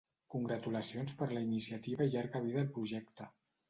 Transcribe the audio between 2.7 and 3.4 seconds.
projecte.